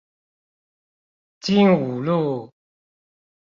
[1.41, 2.51] 精武路